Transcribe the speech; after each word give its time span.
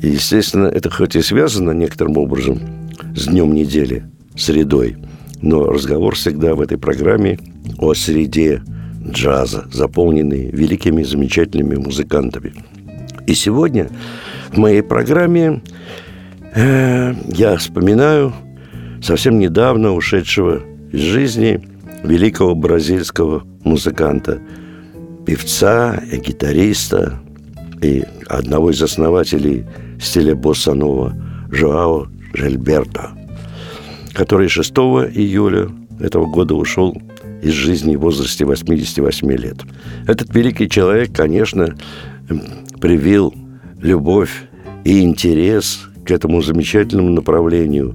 И, 0.00 0.08
естественно, 0.08 0.66
это 0.66 0.90
хоть 0.90 1.16
и 1.16 1.22
связано 1.22 1.72
некоторым 1.72 2.18
образом 2.18 2.60
с 3.16 3.26
днем 3.26 3.52
недели, 3.52 4.04
средой, 4.36 4.96
но 5.42 5.64
разговор 5.64 6.14
всегда 6.14 6.54
в 6.54 6.60
этой 6.60 6.78
программе 6.78 7.38
о 7.78 7.94
среде 7.94 8.62
джаза, 9.06 9.66
заполненной 9.72 10.50
великими, 10.50 11.02
замечательными 11.02 11.76
музыкантами. 11.76 12.54
И 13.26 13.34
сегодня 13.34 13.88
в 14.52 14.58
моей 14.58 14.82
программе 14.82 15.62
э, 16.54 17.14
я 17.28 17.56
вспоминаю 17.56 18.32
совсем 19.02 19.38
недавно 19.38 19.94
ушедшего 19.94 20.62
из 20.92 21.00
жизни 21.00 21.60
великого 22.04 22.54
бразильского 22.54 23.42
музыканта, 23.64 24.40
певца 25.26 26.00
и 26.10 26.18
гитариста, 26.18 27.20
и 27.82 28.04
одного 28.28 28.70
из 28.70 28.82
основателей 28.82 29.64
стиля 30.00 30.34
босса-нова 30.34 31.14
Жоао 31.50 32.08
Жильберто, 32.34 33.10
который 34.12 34.48
6 34.48 34.70
июля 34.72 35.68
этого 36.00 36.26
года 36.26 36.54
ушел 36.54 36.96
из 37.42 37.52
жизни 37.52 37.96
в 37.96 38.00
возрасте 38.00 38.44
88 38.44 39.30
лет. 39.32 39.58
Этот 40.06 40.34
великий 40.34 40.68
человек, 40.68 41.12
конечно, 41.12 41.76
привил 42.80 43.34
любовь 43.80 44.44
и 44.84 45.02
интерес 45.02 45.80
к 46.04 46.10
этому 46.10 46.42
замечательному 46.42 47.10
направлению, 47.10 47.94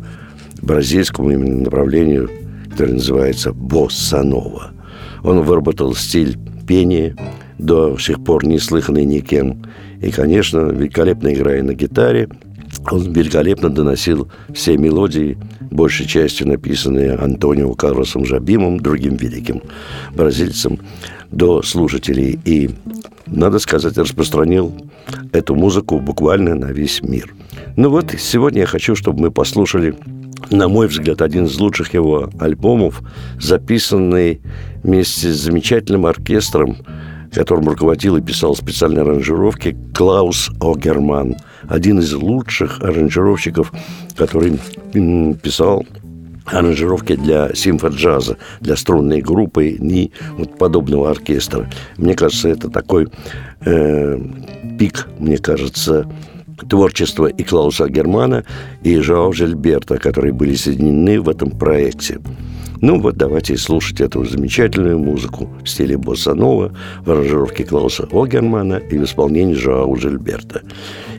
бразильскому 0.61 1.31
именно 1.31 1.63
направлению, 1.63 2.29
которое 2.69 2.93
называется 2.93 3.53
босса-нова. 3.53 4.71
Он 5.23 5.41
выработал 5.41 5.95
стиль 5.95 6.37
пения, 6.67 7.15
до 7.57 7.97
сих 7.97 8.23
пор 8.23 8.45
не 8.45 8.59
слыханный 8.59 9.05
никем. 9.05 9.63
И, 10.03 10.11
конечно, 10.11 10.69
великолепно 10.69 11.33
играя 11.33 11.63
на 11.63 11.73
гитаре, 11.73 12.27
он 12.91 13.13
великолепно 13.13 13.69
доносил 13.69 14.29
все 14.53 14.77
мелодии, 14.77 15.37
большей 15.71 16.05
частью 16.05 16.47
написанные 16.49 17.13
Антонио 17.13 17.73
Карлосом 17.73 18.25
Жабимом, 18.25 18.79
другим 18.79 19.15
великим 19.15 19.61
бразильцем, 20.13 20.79
до 21.31 21.61
слушателей. 21.61 22.37
И, 22.43 22.71
надо 23.27 23.59
сказать, 23.59 23.97
распространил 23.97 24.75
эту 25.31 25.55
музыку 25.55 25.99
буквально 25.99 26.53
на 26.53 26.71
весь 26.71 27.01
мир. 27.01 27.33
Ну 27.77 27.89
вот, 27.89 28.13
сегодня 28.19 28.61
я 28.61 28.67
хочу, 28.67 28.95
чтобы 28.95 29.21
мы 29.21 29.31
послушали, 29.31 29.95
на 30.51 30.67
мой 30.67 30.87
взгляд, 30.87 31.21
один 31.21 31.45
из 31.45 31.57
лучших 31.59 31.93
его 31.93 32.29
альбомов, 32.39 33.01
записанный 33.39 34.41
вместе 34.83 35.31
с 35.31 35.37
замечательным 35.37 36.05
оркестром 36.05 36.77
которым 37.33 37.67
руководил 37.67 38.17
и 38.17 38.21
писал 38.21 38.55
специальные 38.55 39.01
аранжировки 39.01 39.75
Клаус 39.93 40.51
Огерман, 40.61 41.35
один 41.67 41.99
из 41.99 42.13
лучших 42.13 42.81
аранжировщиков, 42.81 43.71
который 44.15 44.59
писал 45.41 45.85
аранжировки 46.45 47.15
для 47.15 47.53
симфоджаза, 47.55 48.37
для 48.59 48.75
струнной 48.75 49.21
группы 49.21 49.67
и 49.69 50.11
вот 50.37 50.57
подобного 50.57 51.09
оркестра. 51.09 51.69
Мне 51.97 52.15
кажется, 52.15 52.49
это 52.49 52.69
такой 52.69 53.07
э, 53.65 54.19
пик, 54.77 55.07
мне 55.19 55.37
кажется, 55.37 56.07
творчества 56.69 57.27
и 57.27 57.43
Клауса 57.43 57.89
Германа, 57.89 58.43
и 58.83 58.97
Жао 58.99 59.31
Жильберта, 59.31 59.97
которые 59.97 60.33
были 60.33 60.55
соединены 60.55 61.21
в 61.21 61.29
этом 61.29 61.51
проекте. 61.51 62.19
Ну 62.83 62.99
вот 62.99 63.15
давайте 63.15 63.55
слушать 63.55 64.01
эту 64.01 64.25
замечательную 64.25 64.99
музыку 64.99 65.47
в 65.63 65.69
стиле 65.69 65.97
босса-нова 65.97 66.75
в 67.05 67.09
аранжировке 67.09 67.63
Клауса 67.63 68.09
Огермана 68.11 68.75
и 68.75 68.97
в 68.97 69.05
исполнении 69.05 69.53
Жоау 69.53 69.95
Жильберта. 69.95 70.63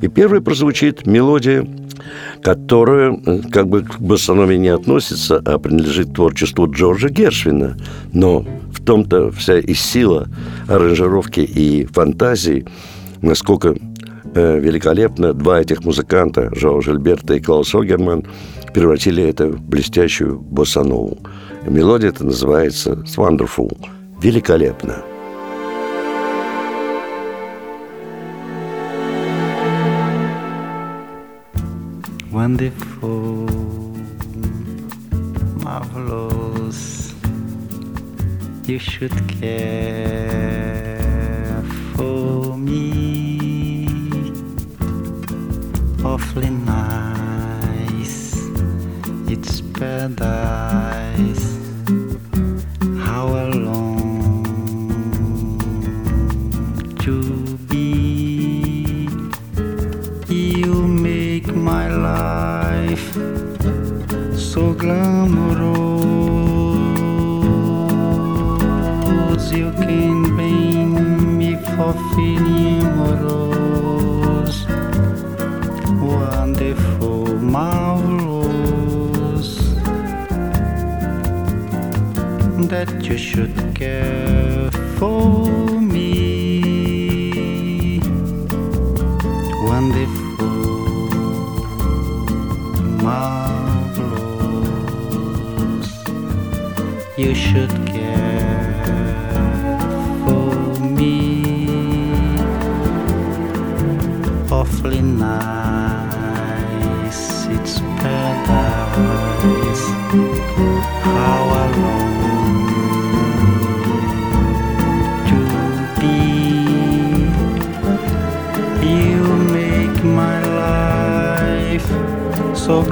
И 0.02 0.08
первой 0.08 0.42
прозвучит 0.42 1.06
мелодия, 1.06 1.66
которая 2.42 3.18
э, 3.24 3.40
как 3.50 3.68
бы 3.68 3.82
к 3.82 3.98
боссанове 3.98 4.58
не 4.58 4.68
относится, 4.68 5.40
а 5.42 5.58
принадлежит 5.58 6.12
творчеству 6.12 6.70
Джорджа 6.70 7.08
Гершвина. 7.08 7.78
Но 8.12 8.44
в 8.70 8.84
том-то 8.84 9.30
вся 9.30 9.58
и 9.58 9.72
сила 9.72 10.28
аранжировки 10.68 11.40
и 11.40 11.86
фантазии, 11.86 12.66
насколько 13.22 13.74
э, 14.34 14.58
великолепно 14.58 15.32
два 15.32 15.60
этих 15.60 15.84
музыканта, 15.84 16.50
Жоа 16.54 16.80
Жильберта 16.80 17.34
и 17.34 17.40
Клаус 17.40 17.74
Огерман, 17.74 18.24
превратили 18.72 19.22
это 19.22 19.46
в 19.48 19.62
блестящую 19.62 20.38
боссанову. 20.40 21.18
Мелодия 21.66 22.10
это 22.10 22.24
называется 22.24 22.92
«It's 22.92 23.16
Wonderful»– 23.16 23.76
«Великолепно». 24.22 24.96
Wonderful, 32.30 33.48
marvelous, 35.62 37.14
you 38.66 38.80
should 38.80 39.14
care 39.40 40.53
together. 49.84 50.73
Should 83.34 83.74
care 83.74 84.70
for 84.96 85.63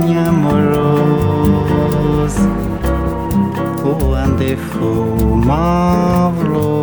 Wonderful, 4.50 5.36
marvelous. 5.36 6.80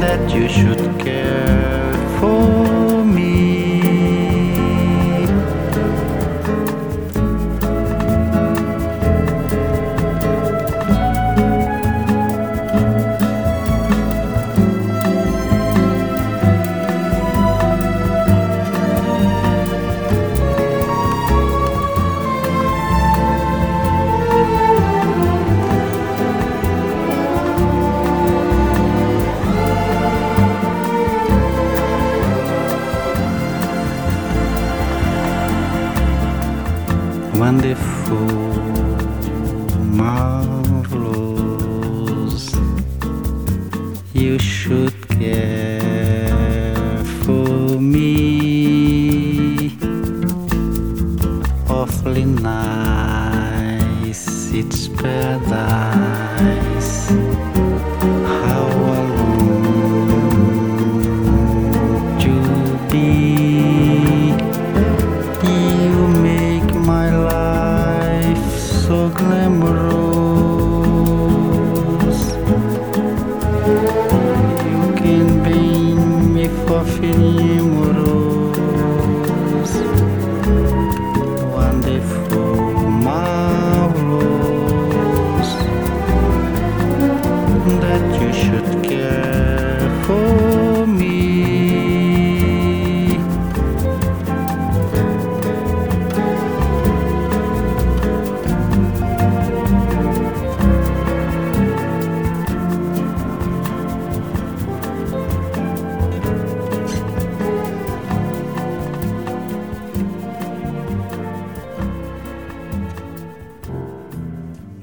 That 0.00 0.22
you 0.34 0.48
should 0.48 0.98
care. 0.98 1.63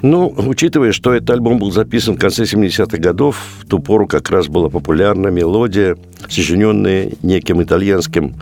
Ну, 0.01 0.33
учитывая, 0.35 0.91
что 0.91 1.13
этот 1.13 1.29
альбом 1.29 1.59
был 1.59 1.71
записан 1.71 2.15
в 2.15 2.19
конце 2.19 2.43
70-х 2.43 2.97
годов, 2.97 3.37
в 3.59 3.67
ту 3.67 3.79
пору 3.79 4.07
как 4.07 4.31
раз 4.31 4.47
была 4.47 4.69
популярна 4.69 5.27
мелодия, 5.27 5.95
сочиненная 6.27 7.11
неким 7.21 7.61
итальянским 7.61 8.35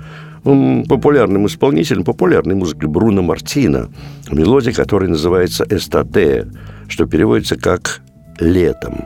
популярным 0.44 1.48
исполнителем 1.48 2.06
популярной 2.06 2.56
музыки 2.56 2.86
Бруно 2.86 3.22
Мартино. 3.22 3.90
Мелодия, 4.32 4.72
которая 4.72 5.10
называется 5.10 5.66
«Эстате», 5.70 6.48
что 6.88 7.06
переводится 7.06 7.58
как 7.58 8.02
«летом». 8.40 9.06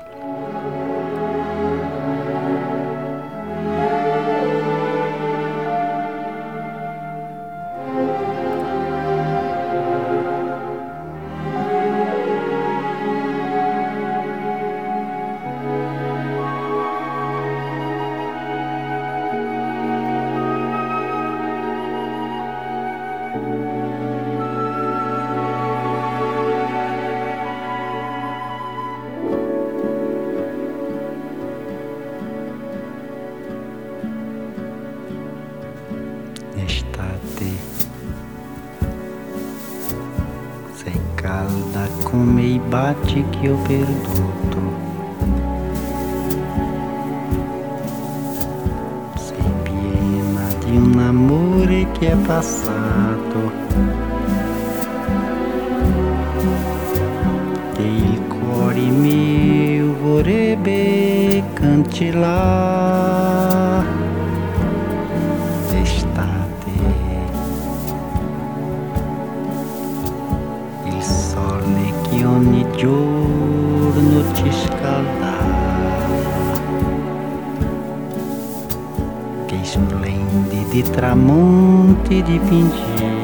Amore 52.03 52.09
che 52.09 52.11
è 52.11 52.15
passato 52.17 53.51
che 57.75 57.81
il 57.81 58.21
cuore 58.27 58.81
mio 58.81 59.93
splendidi 80.73 80.81
tramonti 80.89 82.23
dipingeva. 82.23 83.21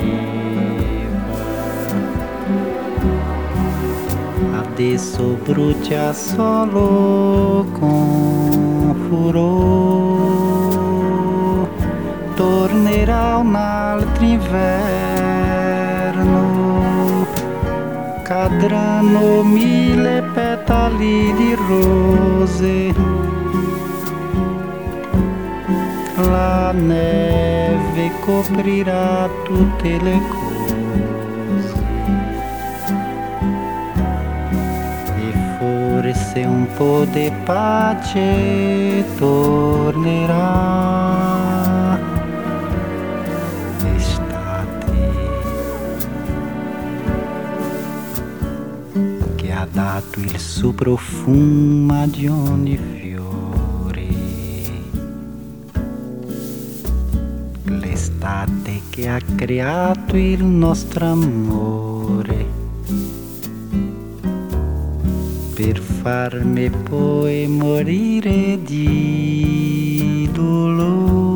Adesso 4.59 5.37
brucia 5.43 6.13
solo 6.13 7.65
con 7.71 8.95
furore 9.09 10.27
tornerà 12.35 13.37
un 13.37 13.55
altro 13.55 14.23
inverno, 14.23 14.85
cadranno 18.23 19.43
mille 19.43 20.21
petali 20.33 21.33
di 21.33 21.55
rose, 21.67 22.93
la 26.29 26.71
neve 26.71 28.11
coprirà 28.21 29.27
tutte 29.43 29.97
le 30.01 30.21
cose. 30.29 30.47
E 35.17 35.31
forse 35.57 36.43
un 36.45 36.67
po' 36.75 37.05
di 37.11 37.31
pace 37.43 39.03
tornerà 39.17 40.47
estate 43.95 44.97
che 49.35 49.51
ha 49.51 49.67
dato 49.71 50.19
il 50.19 50.39
suo 50.39 50.71
profumo 50.71 52.07
di 52.07 52.27
ogni 52.27 52.88
che 58.99 59.07
ha 59.07 59.21
creato 59.35 60.17
il 60.17 60.43
nostro 60.43 61.05
amore 61.05 62.45
per 65.55 65.79
farmi 65.79 66.69
poi 66.69 67.47
morire 67.47 68.61
di 68.61 70.29
dolore. 70.33 71.28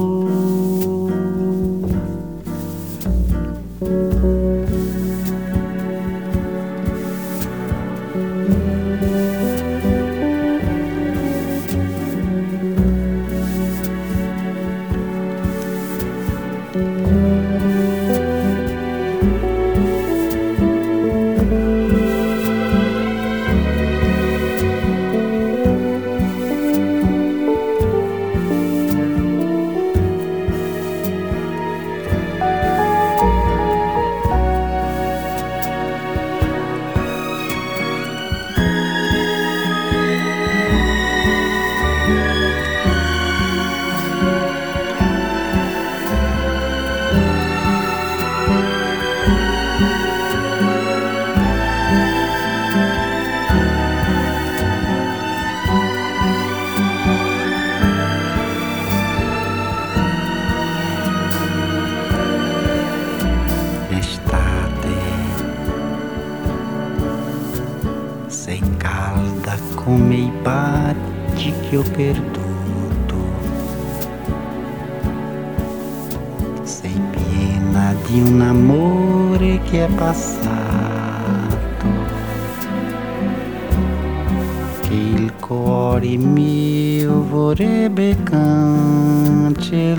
Cuore 85.93 86.17
mio 86.17 87.23
vorrebbe 87.27 88.17
cancellare 88.23 89.91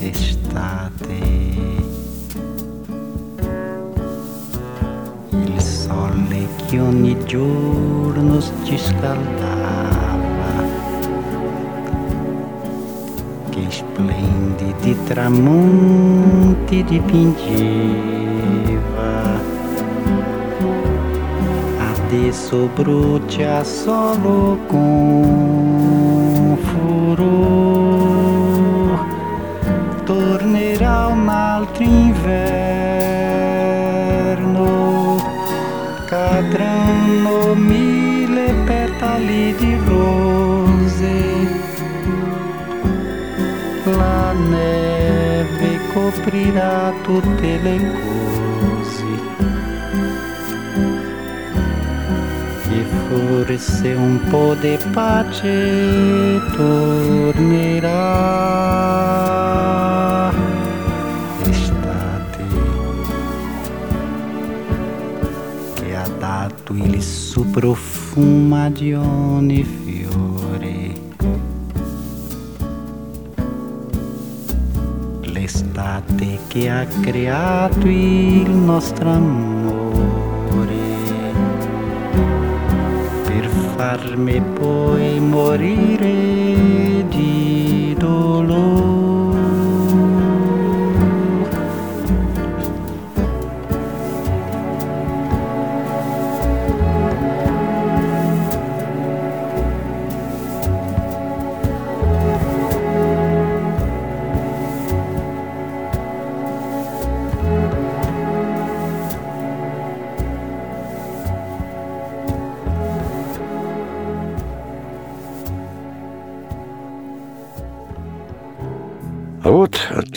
estate. 0.00 1.18
Il 5.30 5.60
sole 5.60 6.48
che 6.68 6.80
ogni 6.80 7.14
giorno 7.26 8.40
ci 8.62 8.78
scaldava, 8.78 10.64
che 13.50 13.66
splendidi 13.68 14.96
tramonti 15.04 16.82
dipingeva. 16.82 18.17
Adesso 22.18 22.68
brucia 22.74 23.62
solo 23.62 24.58
con 24.66 26.58
furor. 26.60 27.86
Tornerà 30.02 31.06
un 31.06 31.28
altro 31.28 31.84
inverno, 31.84 32.42
cadranno 36.06 37.54
mille 37.54 38.52
petali 38.66 39.54
di 39.54 39.78
rose, 39.86 41.22
la 43.84 44.32
neve 44.32 45.78
coprirà 45.92 46.92
tutte 47.04 47.60
le 47.62 47.76
cose. 47.76 48.07
Forse 53.08 53.94
un 53.94 54.20
po' 54.28 54.54
di 54.60 54.76
pace 54.92 56.40
tornerà 56.54 57.96
estate. 61.48 62.44
Che 65.74 65.96
ha 65.96 66.08
dato 66.18 66.74
il 66.74 67.02
suo 67.02 67.44
profumo 67.44 68.70
di 68.70 68.92
ogni 68.92 69.64
fiore. 69.64 71.06
L'estate 75.22 76.38
che 76.48 76.68
ha 76.68 76.84
creato 77.00 77.86
il 77.86 78.50
nostro 78.50 79.10
amore 79.10 79.57
farmi 83.78 84.42
poi 84.58 85.20
morire 85.20 87.06
di 87.08 87.94
dolore. 87.96 89.07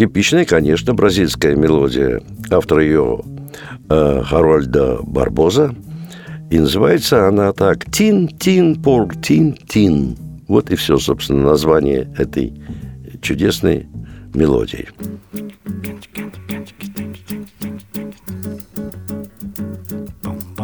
Типичная, 0.02 0.46
конечно, 0.46 0.96
бразильская 0.96 1.56
мелодия. 1.56 2.24
Автор 2.50 2.80
ее 2.80 3.22
э, 3.88 4.24
Харольда 4.24 4.98
Барбоза. 5.04 5.76
И 6.50 6.58
называется 6.58 7.28
она 7.28 7.54
так 7.54 7.86
«Тин-тин 7.86 8.82
пор 8.82 9.16
тин-тин». 9.16 10.18
Вот 10.48 10.72
и 10.72 10.76
все, 10.76 10.98
собственно, 10.98 11.44
название 11.44 12.12
этой 12.18 12.52
чудесной 13.22 13.86
мелодии. 14.34 14.88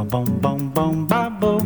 Bom, 0.10 0.26
bom, 0.42 0.72
bom, 0.74 1.06
babo. 1.06 1.62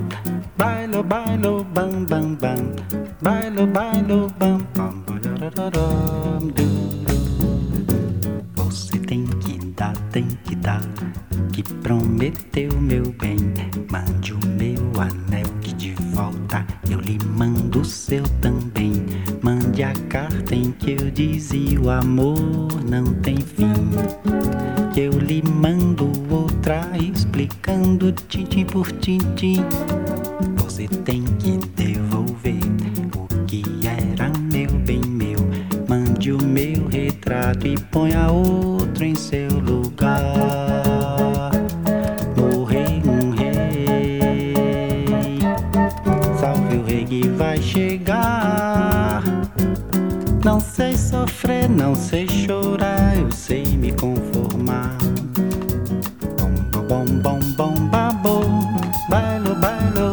Bailo, 0.58 1.04
bailo, 1.04 1.66
bam, 1.74 2.06
bam, 2.06 2.36
bam. 2.36 2.76
Bailo, 3.22 3.66
bailo, 3.68 4.30
bam, 4.40 4.68
bam, 4.76 5.06
badadadam, 5.06 6.52
prometeu 11.92 12.72
meu 12.80 13.14
bem. 13.20 13.38
Mande 13.92 14.32
o 14.32 14.40
meu 14.48 15.02
anel 15.02 15.46
que 15.60 15.74
de 15.74 15.94
volta 16.14 16.66
eu 16.90 17.02
lhe 17.02 17.20
mando 17.26 17.82
o 17.82 17.86
seu 17.86 18.24
também. 18.40 18.94
Mande 19.42 19.84
a 19.84 19.94
carta 20.08 20.56
em 20.56 20.72
que 20.72 20.92
eu 20.92 21.12
dizia 21.12 21.82
o 21.82 21.90
amor 21.90 22.82
não 22.90 23.14
tem 23.16 23.36
fim 23.36 23.74
que 24.94 25.02
eu 25.02 25.12
lhe 25.12 25.42
mando 25.42 26.10
outra 26.30 26.90
explicando 26.98 28.14
tintim 28.30 28.64
por 28.64 28.90
tintim. 28.94 29.58
Você 30.58 30.88
tem 30.88 31.24
que 31.40 31.58
devolver 31.76 32.62
o 33.18 33.46
que 33.46 33.64
era 33.86 34.32
meu 34.40 34.72
bem 34.80 35.02
meu. 35.02 35.40
Mande 35.90 36.32
o 36.32 36.42
meu 36.42 36.88
retrato 36.88 37.68
e 37.68 37.78
ponha 37.78 38.32
outro 38.32 39.04
em 39.04 39.16
seu 39.16 39.50
lugar. 39.60 40.81
Sofrer, 51.22 51.70
não 51.70 51.94
sei 51.94 52.28
chorar, 52.28 53.16
eu 53.16 53.32
sei 53.32 53.64
me 53.64 53.92
conformar. 53.92 54.98
Bom, 56.40 56.88
bom, 56.88 57.06
bom, 57.22 57.40
bom, 57.56 57.74
babo. 57.90 58.42
Bailo, 59.08 59.54
bailo, 59.56 60.11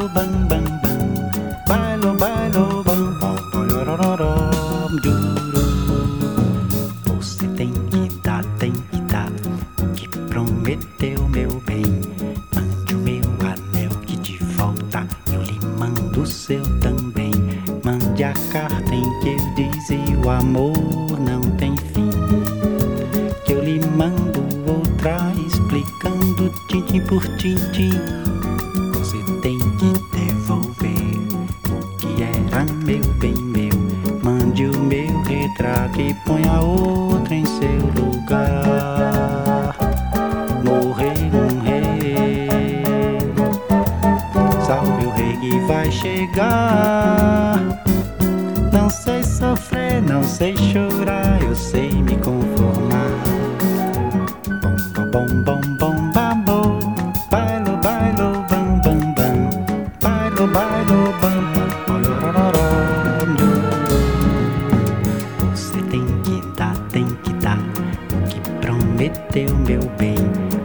bem. 69.98 70.16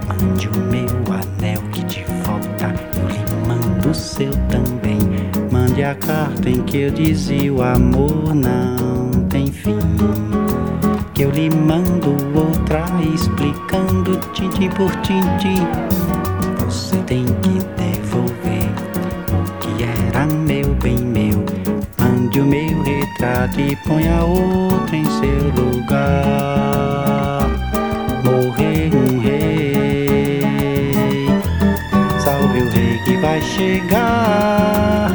Mande 0.08 0.48
o 0.48 0.58
meu 0.58 1.14
anel 1.14 1.62
que 1.72 1.84
de 1.86 2.06
volta 2.24 2.74
eu 3.10 3.88
no 3.88 3.94
seu 3.94 4.32
também. 4.48 5.00
Mande 5.52 5.84
a 5.84 5.96
carta 5.96 6.50
em 6.50 6.64
que 6.64 6.82
eu 6.82 6.92
dizia 6.92 7.54
o 7.54 7.62
amor 7.62 8.34
não 8.34 9.12
tem 9.30 9.48
fim. 9.48 9.80
Que 11.14 11.24
eu 11.24 11.32
lhe 11.32 11.50
mando 11.50 12.16
outra 12.36 12.86
explicando 13.14 14.18
tintim 14.34 14.70
por 14.70 14.92
tintim. 15.02 15.68
Você 16.66 16.98
tem 17.06 17.26
que 17.26 17.60
devolver 17.78 18.70
o 19.32 19.44
que 19.60 19.84
era 19.84 20.26
meu, 20.26 20.74
bem 20.76 20.98
meu. 20.98 21.44
Mande 22.00 22.40
o 22.40 22.46
meu 22.46 22.82
retrato 22.84 23.60
e 23.60 23.76
ponha 23.76 24.24
outro 24.24 24.96
em 24.96 25.06
seu 25.06 25.52
lugar. 25.56 26.54
Vai 33.34 33.42
chegar. 33.42 35.10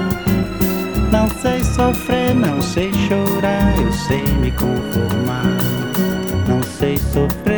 Não 1.12 1.28
sei 1.40 1.62
sofrer, 1.62 2.34
não 2.34 2.60
sei 2.60 2.90
chorar, 2.92 3.78
eu 3.78 3.92
sei 3.92 4.22
me 4.40 4.50
conformar. 4.50 5.56
Não 6.48 6.60
sei 6.62 6.96
sofrer, 6.98 7.57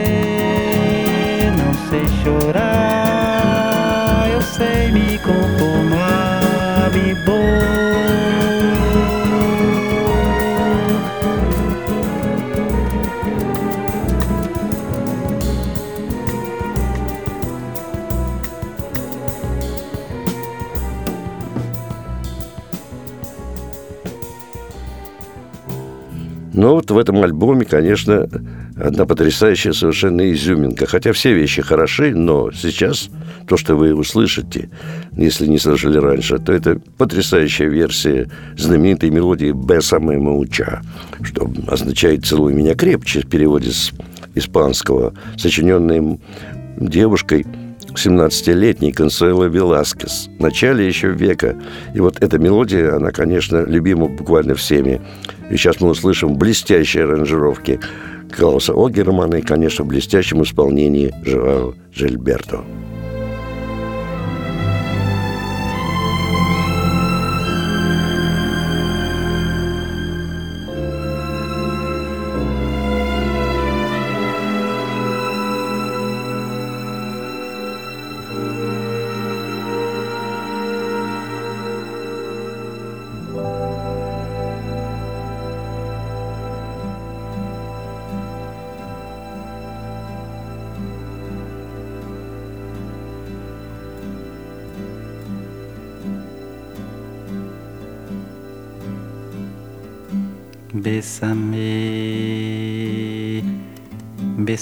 в 26.90 26.98
этом 26.98 27.22
альбоме, 27.22 27.64
конечно, 27.64 28.28
одна 28.76 29.06
потрясающая 29.06 29.72
совершенно 29.72 30.30
изюминка. 30.32 30.86
Хотя 30.86 31.12
все 31.12 31.32
вещи 31.32 31.62
хороши, 31.62 32.14
но 32.14 32.50
сейчас 32.52 33.10
то, 33.46 33.56
что 33.56 33.76
вы 33.76 33.94
услышите, 33.94 34.70
если 35.12 35.46
не 35.46 35.58
слышали 35.58 35.98
раньше, 35.98 36.38
то 36.38 36.52
это 36.52 36.80
потрясающая 36.98 37.68
версия 37.68 38.28
знаменитой 38.56 39.10
мелодии 39.10 39.52
«Бесаме 39.52 40.18
Мауча», 40.18 40.82
что 41.22 41.50
означает 41.66 42.24
«целуй 42.24 42.54
меня 42.54 42.74
крепче» 42.74 43.20
в 43.20 43.26
переводе 43.26 43.70
с 43.70 43.92
испанского, 44.34 45.14
сочиненная 45.36 46.18
девушкой– 46.78 47.46
17-летний 47.94 48.92
Консуэло 48.92 49.44
Веласкес 49.44 50.28
в 50.38 50.42
начале 50.42 50.86
еще 50.86 51.08
века. 51.08 51.56
И 51.94 52.00
вот 52.00 52.22
эта 52.22 52.38
мелодия, 52.38 52.94
она, 52.94 53.10
конечно, 53.10 53.64
любима 53.64 54.08
буквально 54.08 54.54
всеми. 54.54 55.00
И 55.50 55.56
сейчас 55.56 55.80
мы 55.80 55.90
услышим 55.90 56.36
блестящие 56.36 57.04
аранжировки 57.04 57.80
Клауса 58.36 58.72
Огермана 58.74 59.36
и, 59.36 59.42
конечно, 59.42 59.84
в 59.84 59.88
блестящем 59.88 60.42
исполнении 60.42 61.12
Живао 61.24 61.74
Жильберто. 61.92 62.60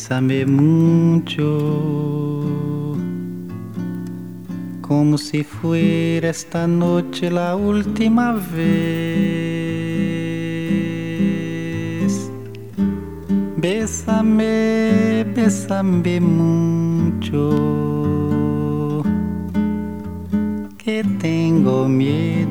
Bésame 0.09 0.47
mucho, 0.47 1.45
como 4.81 5.19
si 5.19 5.45
fuera 5.45 6.31
esta 6.31 6.67
noche 6.67 7.31
la 7.31 7.55
última 7.55 8.33
vez. 8.33 8.71
Bésame, 13.59 15.27
bésame 15.37 16.21
mucho, 16.21 17.51
que 20.79 21.05
tengo 21.21 21.87
miedo 21.87 22.48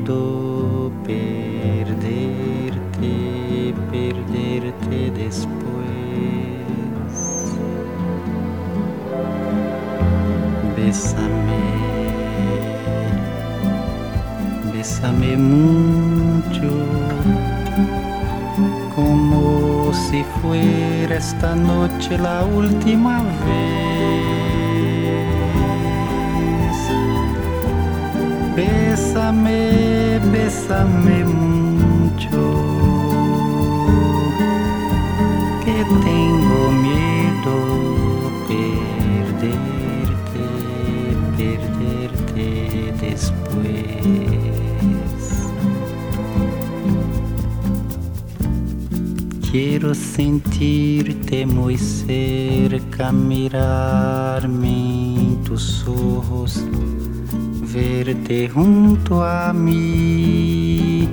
mucho, 15.36 16.70
como 18.94 19.92
si 19.92 20.24
fuera 20.40 21.16
esta 21.16 21.54
noche 21.54 22.16
la 22.18 22.44
última 22.44 23.22
vez. 23.22 24.08
Bésame, 28.56 30.18
bésame 30.32 31.24
mucho, 31.24 32.40
que 35.64 35.84
tengo 36.04 36.72
miedo 36.82 37.17
Quiero 49.50 49.94
sentirte 49.94 51.46
muy 51.46 51.78
cerca, 51.78 53.10
mirarme 53.10 54.68
en 55.16 55.42
tus 55.42 55.84
verte 57.72 58.48
junto 58.48 59.24
a 59.24 59.52
mí. 59.54 61.08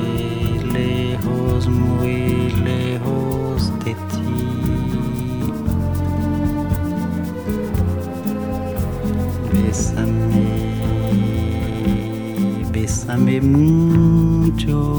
bésame 13.08 13.39
mucho, 13.39 14.93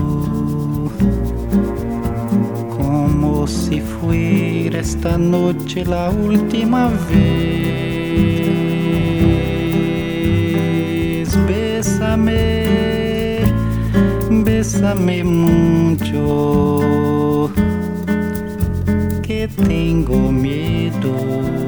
como 2.78 3.46
si 3.46 3.82
fuera 3.82 4.80
esta 4.80 5.18
noche 5.18 5.84
la 5.84 6.08
última 6.08 6.88
vez. 7.10 7.28
Bésame, 11.46 12.64
bésame 14.42 15.22
mucho, 15.24 16.80
que 19.22 19.48
tengo 19.48 20.32
miedo. 20.32 21.67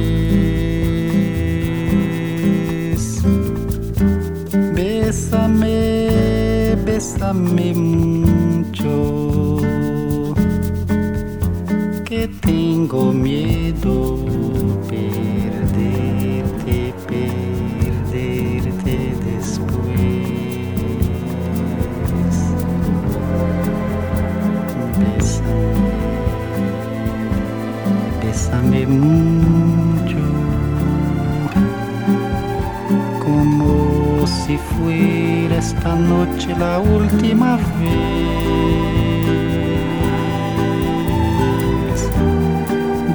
Esta 35.61 35.93
noche 35.95 36.55
la 36.57 36.79
última 36.79 37.57
vez. 37.79 38.01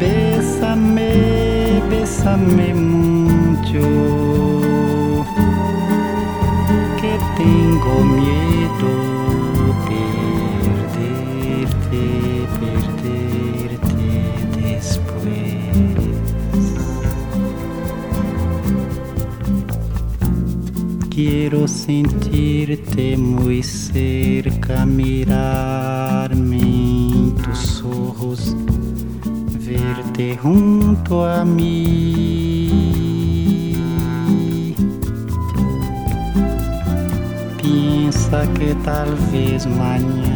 Bésame, 0.01 1.13
bésame 1.91 2.69
mucho, 2.75 3.83
que 7.01 7.13
tengo 7.41 7.95
miedo 8.21 8.93
perderte, 9.89 11.15
perderte 11.81 13.36
Quiero 21.17 21.67
sentirte 21.67 23.17
muy 23.17 23.63
cerca, 23.63 24.85
mirarme 24.85 26.59
en 26.59 27.35
tus 27.37 27.83
verte 29.67 30.37
junto 30.37 31.25
a 31.25 31.43
mí. 31.43 32.69
Piensa 37.63 38.47
que 38.53 38.75
tal 38.85 39.17
vez 39.33 39.67
mañana 39.67 40.36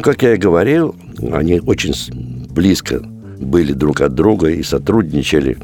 Ну, 0.00 0.04
как 0.04 0.22
я 0.22 0.32
и 0.32 0.38
говорил, 0.38 0.96
они 1.30 1.60
очень 1.60 1.92
близко 2.54 3.02
были 3.38 3.74
друг 3.74 4.00
от 4.00 4.14
друга 4.14 4.48
и 4.48 4.62
сотрудничали. 4.62 5.58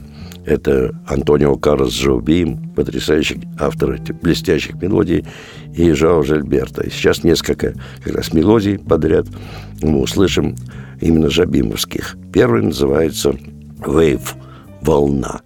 Это 0.45 0.95
Антонио 1.07 1.57
Карлос 1.57 1.95
Жаубим, 1.95 2.75
потрясающий 2.75 3.41
автор 3.59 3.99
блестящих 4.21 4.75
мелодий, 4.75 5.25
и 5.75 5.91
Жао 5.93 6.23
Жильберто. 6.23 6.83
И 6.83 6.91
сейчас 6.91 7.25
несколько 7.25 7.73
как 8.05 8.15
раз 8.15 8.35
мелодий 8.35 8.79
подряд 8.79 9.27
мы 9.81 10.03
услышим 10.03 10.55
именно 11.01 11.31
жабимовских. 11.31 12.19
Первый 12.31 12.61
называется 12.61 13.31
«Wave»– 13.79 14.35
«Волна». 14.83 15.41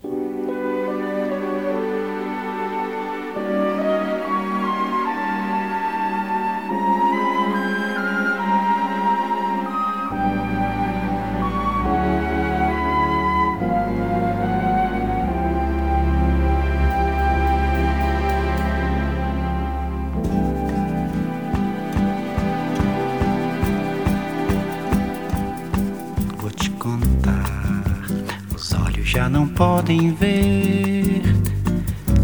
Podem 29.60 30.14
ver 30.14 31.20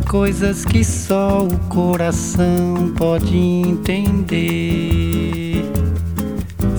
coisas 0.09 0.65
que 0.65 0.83
só 0.83 1.43
o 1.43 1.59
coração 1.69 2.95
pode 2.97 3.37
entender. 3.37 4.11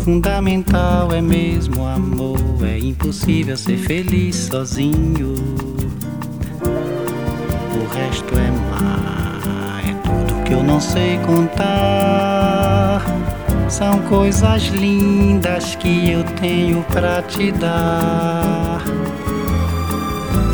Fundamental 0.04 1.12
é 1.12 1.22
mesmo 1.22 1.86
amor, 1.86 2.40
é 2.64 2.80
impossível 2.80 3.56
ser 3.56 3.78
feliz 3.78 4.36
sozinho. 4.52 5.36
O 7.76 7.86
resto 7.94 8.34
é 8.34 8.50
mar, 8.72 9.84
é 9.88 9.94
tudo 10.02 10.44
que 10.44 10.54
eu 10.54 10.64
não 10.64 10.82
sei 10.82 11.20
contar. 11.20 13.06
São 13.70 14.00
coisas 14.10 14.64
lindas 14.70 15.76
que 15.76 16.10
eu 16.10 16.24
tenho 16.42 16.82
pra 16.86 17.22
te 17.22 17.52
dar. 17.52 18.82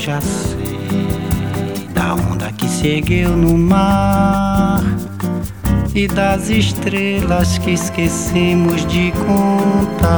Já 0.00 0.18
sei 0.22 1.86
da 1.92 2.14
onda 2.14 2.50
que 2.52 2.66
seguiu 2.66 3.36
no 3.36 3.58
mar 3.58 4.82
e 5.94 6.08
das 6.08 6.48
estrelas 6.48 7.58
que 7.58 7.72
esquecemos 7.72 8.86
de 8.86 9.12
contar. 9.26 10.10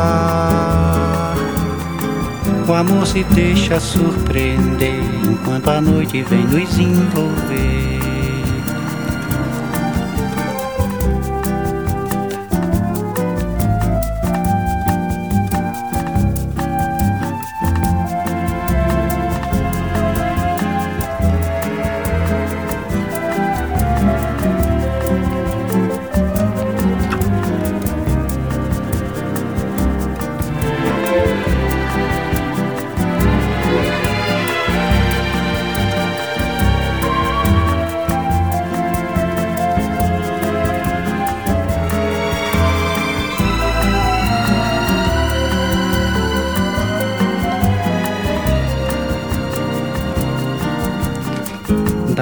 O 2.69 2.73
amor 2.73 3.05
se 3.09 3.25
deixa 3.25 3.81
surpreender 3.81 5.03
enquanto 5.29 5.69
a 5.69 5.81
noite 5.81 6.23
vem 6.23 6.45
nos 6.45 6.79
envolver. 6.79 7.92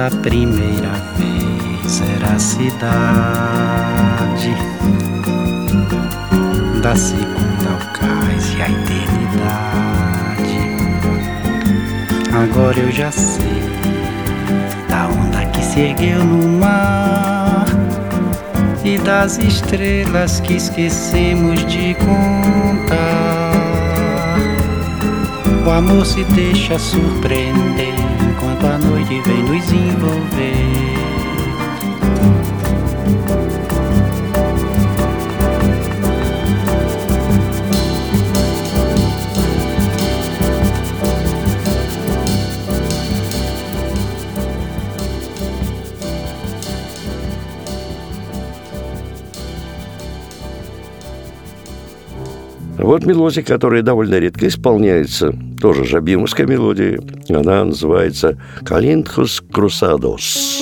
Da 0.01 0.09
primeira 0.09 0.93
vez 1.15 2.01
era 2.15 2.33
a 2.33 2.39
cidade, 2.39 2.81
da 6.81 6.95
segunda 6.95 7.69
o 7.69 7.77
cais 7.99 8.51
e 8.57 8.61
a 8.63 8.69
eternidade. 8.71 10.57
Agora 12.33 12.79
eu 12.79 12.91
já 12.91 13.11
sei 13.11 13.61
da 14.89 15.07
onda 15.07 15.45
que 15.51 15.63
se 15.63 15.81
ergueu 15.81 16.25
no 16.25 16.57
mar 16.57 17.67
e 18.83 18.97
das 18.97 19.37
estrelas 19.37 20.39
que 20.39 20.53
esquecemos 20.53 21.63
de 21.67 21.93
contar. 21.93 23.51
O 25.63 25.69
amor 25.69 26.03
se 26.07 26.23
deixa 26.23 26.79
surpreender 26.79 27.90
enquanto 28.41 28.65
a 28.65 28.77
noite 28.79 29.21
vem 29.21 29.43
nos 29.43 29.71
envolver. 29.71 31.00
Вот 53.01 53.07
мелодия, 53.07 53.41
которая 53.41 53.81
довольно 53.81 54.19
редко 54.19 54.47
исполняется, 54.47 55.33
тоже 55.59 55.85
жабимовская 55.85 56.45
мелодия. 56.45 56.99
Она 57.29 57.63
называется 57.63 58.37
«Калинтхус 58.63 59.41
Крусадос». 59.51 60.60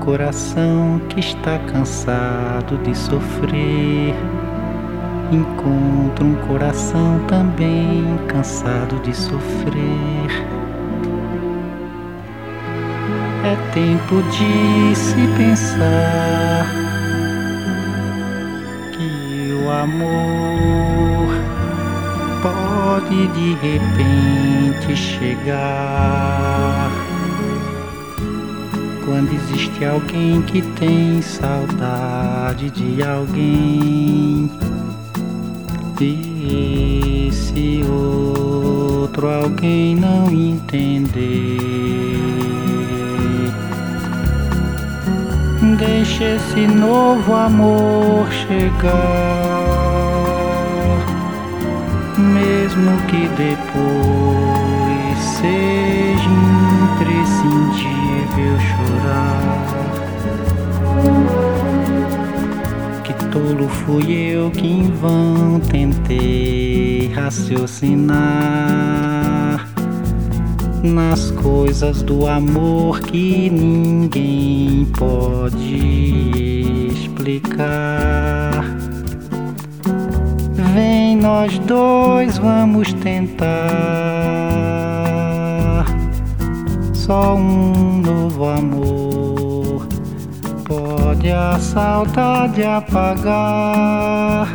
Coração 0.00 1.00
que 1.08 1.20
está 1.20 1.58
cansado 1.58 2.78
de 2.78 2.96
sofrer 2.96 4.14
encontra 5.30 6.24
um 6.24 6.34
coração 6.46 7.20
também 7.28 8.18
cansado 8.26 8.98
de 9.02 9.14
sofrer. 9.14 10.30
É 13.44 13.56
tempo 13.72 14.22
de 14.30 14.96
se 14.96 15.26
pensar 15.36 16.66
que 18.92 19.52
o 19.64 19.70
amor 19.70 21.28
pode 22.42 23.28
de 23.28 23.54
repente 23.54 24.96
chegar 24.96 26.90
quando 29.04 29.32
existe 29.32 29.84
alguém 29.84 30.42
que 30.42 30.62
tem 30.62 31.20
saudade 31.22 32.70
de 32.70 33.02
alguém 33.02 34.50
e 36.00 37.26
esse 37.28 37.82
outro 37.84 39.28
alguém 39.28 39.94
não 39.94 40.30
entender. 40.30 41.58
Deixa 45.78 46.24
esse 46.24 46.66
novo 46.66 47.34
amor 47.34 48.26
chegar, 48.32 48.96
mesmo 52.16 52.96
que 53.08 53.28
depois 53.36 53.59
fui 63.70 64.12
eu 64.12 64.50
que 64.50 64.66
em 64.66 64.90
vão 64.90 65.60
tentei 65.60 67.10
raciocinar 67.14 68.10
nas 70.82 71.30
coisas 71.32 72.02
do 72.02 72.26
amor 72.26 73.00
que 73.00 73.50
ninguém 73.50 74.86
pode 74.98 76.90
explicar. 76.92 78.64
Vem 80.74 81.16
nós 81.16 81.58
dois, 81.60 82.38
vamos 82.38 82.92
tentar 82.94 83.46
só 86.94 87.34
um 87.34 88.00
novo 88.00 88.48
amor 88.48 88.99
a 91.32 91.58
saudade 91.58 92.62
apagar. 92.62 94.48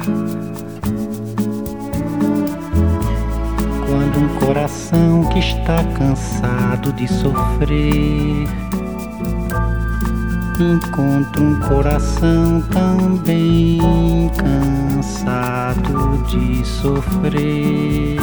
Quando 3.88 4.20
um 4.20 4.40
coração 4.40 5.24
que 5.32 5.40
está 5.40 5.84
cansado 5.98 6.92
de 6.94 7.08
sofrer 7.08 8.48
encontra 10.60 11.42
um 11.44 11.60
coração 11.62 12.62
também 12.72 14.32
cansado 14.38 16.24
de 16.28 16.66
sofrer. 16.66 18.18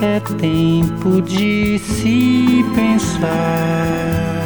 É 0.00 0.20
tempo 0.38 1.20
de 1.20 1.78
se 1.78 2.64
pensar 2.74 4.39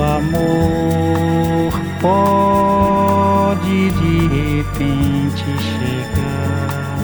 o 0.00 0.02
amor 0.02 1.72
pode 2.00 3.90
de 3.90 4.28
repente 4.28 5.44
chegar. 5.44 6.96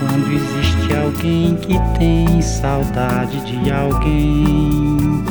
Quando 0.00 0.32
existe 0.32 0.96
alguém 0.96 1.54
que 1.56 1.78
tem 1.96 2.42
saudade 2.42 3.40
de 3.42 3.70
alguém. 3.70 5.22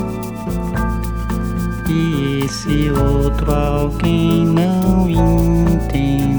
E 1.89 2.45
esse 2.45 2.89
outro 2.91 3.53
alguém 3.53 4.45
não 4.45 5.09
entender. 5.09 6.38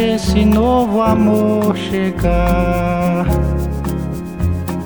Esse 0.00 0.44
novo 0.44 1.02
amor 1.02 1.76
chegar, 1.76 3.26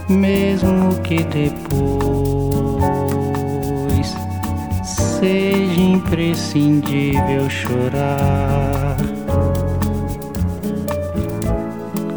mesmo 0.08 0.98
que 1.02 1.22
depois 1.24 1.76
seja 4.82 5.80
imprescindível 5.82 7.50
chorar. 7.50 8.96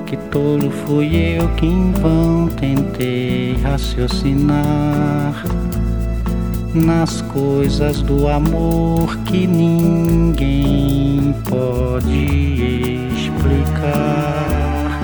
Que 0.05 0.15
tolo 0.31 0.71
fui 0.71 1.37
eu 1.37 1.49
que 1.55 1.65
em 1.65 1.91
vão 1.91 2.47
tentei 2.47 3.57
raciocinar 3.61 5.33
nas 6.75 7.21
coisas 7.21 8.01
do 8.01 8.27
amor 8.27 9.15
que 9.25 9.47
ninguém 9.47 11.33
pode 11.49 13.07
explicar. 13.15 14.99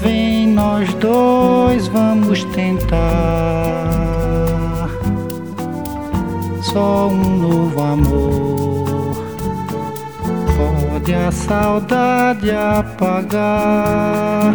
Vem 0.00 0.48
nós 0.48 0.92
dois, 0.94 1.86
vamos 1.88 2.42
tentar 2.44 2.88
só 6.62 7.08
um 7.08 7.38
novo 7.38 7.82
amor. 7.82 9.20
Pode 10.56 11.14
a 11.14 11.30
saudade 11.30 12.50
apagar 12.50 14.54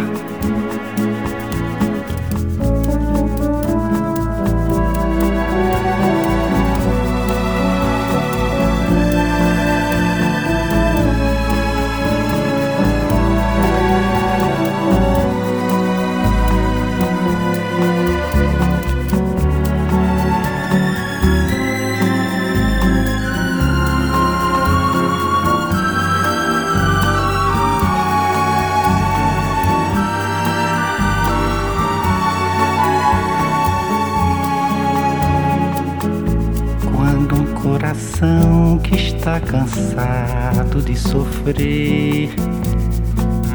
coração 37.96 38.78
que 38.82 38.94
está 38.94 39.40
cansado 39.40 40.82
de 40.82 40.94
sofrer. 40.96 42.28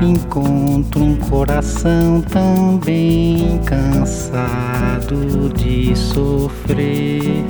Encontro 0.02 1.04
um 1.04 1.16
coração 1.16 2.22
também 2.22 3.62
cansado 3.66 5.50
de 5.54 5.96
sofrer. 5.96 7.46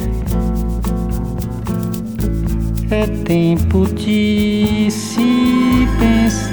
É 2.89 3.07
tempo 3.23 3.85
de 3.85 4.89
se 4.91 5.87
pensar 5.97 6.51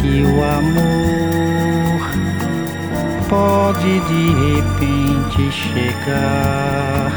que 0.00 0.24
o 0.24 0.42
amor 0.42 2.00
pode 3.28 4.00
de 4.00 4.32
repente 4.56 4.91
chegar. 5.50 7.12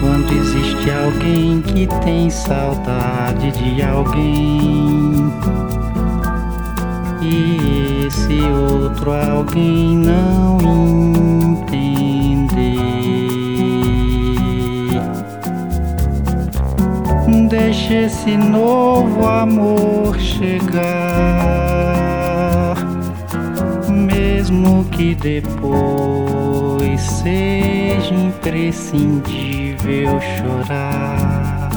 Quando 0.00 0.32
existe 0.32 0.90
alguém 0.90 1.60
que 1.62 1.86
tem 2.04 2.30
saudade 2.30 3.50
de 3.52 3.82
alguém. 3.82 5.32
E 7.22 8.06
esse 8.06 8.40
outro 8.40 9.12
alguém 9.12 9.96
não 9.96 10.58
entender. 10.58 12.00
Deixe 17.48 17.94
esse 18.04 18.36
novo 18.36 19.26
amor 19.26 20.16
chegar, 20.18 20.80
mesmo 24.50 24.84
que 24.86 25.14
depois 25.14 27.00
seja 27.00 28.12
imprescindível 28.12 30.20
chorar. 30.20 31.70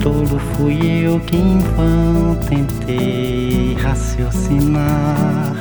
tolo 0.00 0.38
fui 0.56 1.06
eu 1.06 1.20
que 1.20 1.36
em 1.36 1.58
vão 1.76 2.34
tentei 2.48 3.74
raciocinar 3.74 5.54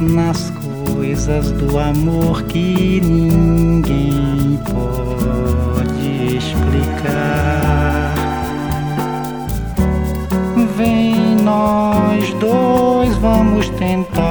nas 0.00 0.50
coisas 0.50 1.52
do 1.52 1.78
amor 1.78 2.42
que 2.44 3.00
ninguém 3.00 4.58
pode 4.64 6.36
explicar. 6.36 7.65
Nós 11.56 12.34
dois, 12.34 13.16
vamos 13.16 13.70
tentar 13.70 14.26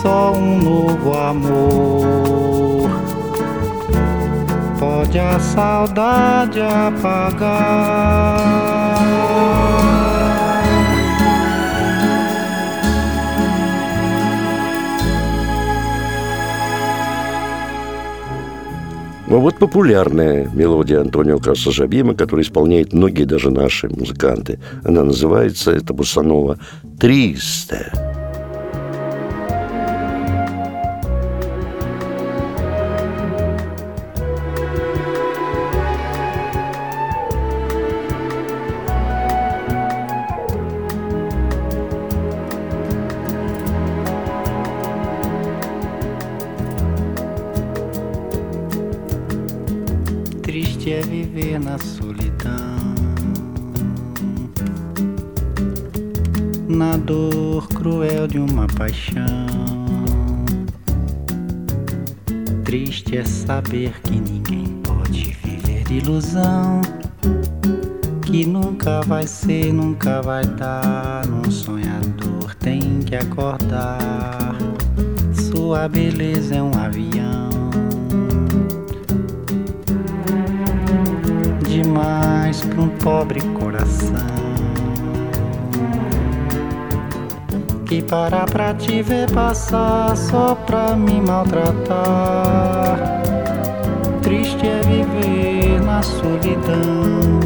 só 0.00 0.32
um 0.32 0.58
novo 0.58 1.12
amor 1.12 2.88
pode 4.78 5.18
a 5.18 5.38
saudade 5.40 6.60
apagar. 6.60 8.40
Ну 19.30 19.38
вот 19.38 19.58
популярная 19.58 20.50
мелодия 20.52 21.00
Антонио 21.00 21.38
Кассажабима, 21.38 22.16
которую 22.16 22.44
исполняют 22.44 22.92
многие 22.92 23.22
даже 23.22 23.52
наши 23.52 23.88
музыканты. 23.88 24.58
Она 24.82 25.04
называется, 25.04 25.70
это 25.70 25.94
Бусанова, 25.94 26.58
«Триста». 26.98 28.09
Na 56.80 56.96
dor 56.96 57.68
cruel 57.68 58.26
de 58.26 58.38
uma 58.38 58.66
paixão. 58.66 59.46
Triste 62.64 63.18
é 63.18 63.24
saber 63.24 63.92
que 64.00 64.18
ninguém 64.18 64.80
pode 64.82 65.36
viver 65.44 65.84
de 65.84 65.98
ilusão. 65.98 66.80
Que 68.22 68.46
nunca 68.46 69.02
vai 69.02 69.26
ser, 69.26 69.74
nunca 69.74 70.22
vai 70.22 70.42
dar. 70.42 71.26
Num 71.26 71.50
sonhador 71.50 72.54
tem 72.60 73.00
que 73.00 73.14
acordar. 73.14 74.56
Sua 75.34 75.86
beleza 75.86 76.54
é 76.54 76.62
um 76.62 76.72
avião. 76.78 77.50
Demais 81.68 82.62
para 82.62 82.80
um 82.80 82.88
pobre 82.88 83.42
coração. 83.50 84.39
Que 87.90 88.00
para 88.00 88.46
pra 88.46 88.72
te 88.72 89.02
ver 89.02 89.28
passar 89.32 90.16
só 90.16 90.54
pra 90.54 90.94
me 90.94 91.20
maltratar. 91.20 92.96
Triste 94.22 94.64
é 94.64 94.80
viver 94.82 95.82
na 95.82 96.00
solidão. 96.00 97.40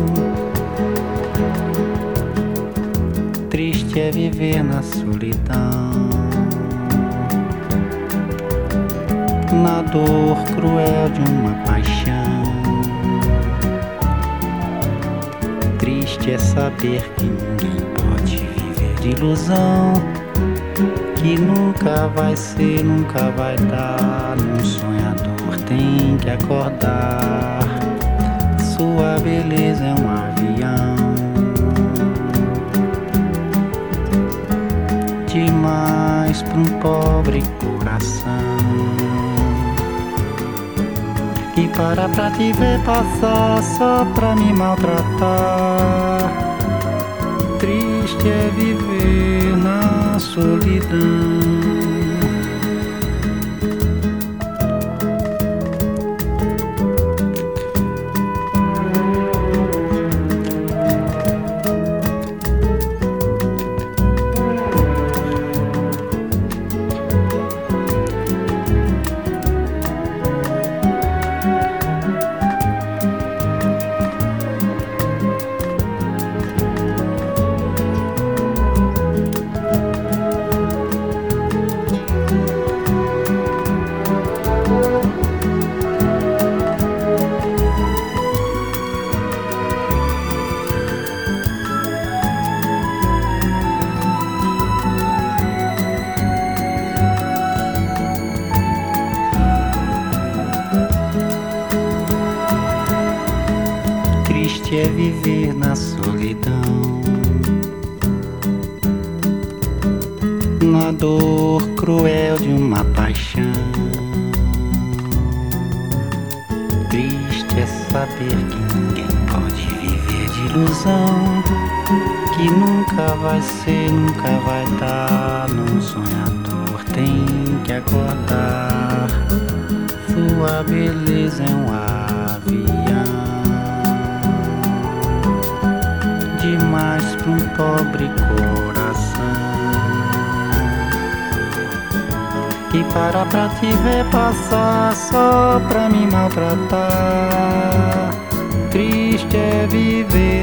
Triste 3.49 3.99
é 3.99 4.11
viver 4.11 4.63
na 4.63 4.83
solidão. 4.83 6.11
Na 9.63 9.81
dor 9.81 10.37
cruel 10.55 11.09
de 11.09 11.21
uma 11.33 11.55
paixão. 11.65 12.45
Triste 15.79 16.33
é 16.33 16.39
saber 16.39 17.01
que 17.17 17.25
ninguém 17.25 17.81
pode 17.97 18.37
viver 18.37 18.95
de 19.01 19.09
ilusão 19.09 19.95
que 21.25 21.41
nunca 21.41 22.09
vai 22.09 22.37
ser, 22.37 22.85
nunca 22.85 23.31
vai 23.31 23.57
dar. 23.57 24.37
Num 24.37 24.63
sonhador 24.63 25.59
tem 25.67 26.19
que 26.19 26.29
acordar. 26.29 27.61
Sua 28.61 29.19
beleza 29.21 29.85
é 29.85 29.95
um 29.95 30.11
avião. 30.11 30.97
Demais 35.27 36.43
para 36.43 36.59
um 36.59 36.65
pobre 36.81 37.43
coração. 37.59 38.31
Que 41.55 41.69
para 41.69 42.07
pra 42.11 42.31
te 42.33 42.53
ver 42.53 42.79
passar 42.85 43.63
só 43.63 44.05
pra 44.15 44.37
me 44.37 44.53
maltratar. 44.53 46.31
Triste 47.59 48.29
é 48.29 48.51
viver 48.55 48.94
solidão. 50.35 51.74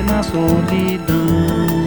Na 0.03 0.21
solidão. 0.23 1.80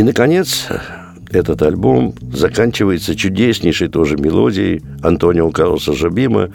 И, 0.00 0.02
наконец, 0.02 0.66
этот 1.30 1.60
альбом 1.60 2.14
заканчивается 2.32 3.14
чудеснейшей 3.14 3.88
тоже 3.88 4.16
мелодией 4.16 4.82
Антонио 5.02 5.50
Карлоса 5.50 5.92
Жабима. 5.92 6.48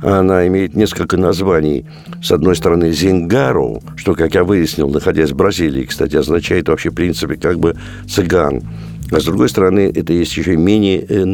Она 0.00 0.46
имеет 0.46 0.76
несколько 0.76 1.16
названий. 1.16 1.86
С 2.22 2.30
одной 2.30 2.54
стороны, 2.54 2.92
«Зингару», 2.92 3.82
что, 3.96 4.14
как 4.14 4.36
я 4.36 4.44
выяснил, 4.44 4.88
находясь 4.90 5.32
в 5.32 5.34
Бразилии, 5.34 5.86
кстати, 5.86 6.14
означает 6.14 6.68
вообще, 6.68 6.90
в 6.90 6.94
принципе, 6.94 7.34
как 7.34 7.58
бы 7.58 7.74
«цыган». 8.08 8.62
А 9.10 9.18
с 9.18 9.24
другой 9.24 9.48
стороны, 9.48 9.90
это 9.92 10.12
есть 10.12 10.36
еще 10.36 10.56
менее 10.56 11.04
э, 11.08 11.24